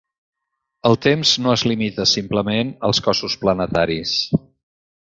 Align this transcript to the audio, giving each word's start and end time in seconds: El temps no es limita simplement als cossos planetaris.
El 0.89 0.97
temps 1.07 1.33
no 1.45 1.53
es 1.57 1.65
limita 1.73 2.09
simplement 2.15 2.75
als 2.91 3.05
cossos 3.11 3.39
planetaris. 3.45 4.21